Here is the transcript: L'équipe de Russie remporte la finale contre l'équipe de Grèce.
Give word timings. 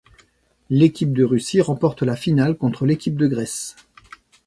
L'équipe 0.71 1.13
de 1.13 1.23
Russie 1.23 1.61
remporte 1.61 2.01
la 2.01 2.15
finale 2.15 2.57
contre 2.57 2.87
l'équipe 2.87 3.17
de 3.17 3.27
Grèce. 3.27 3.75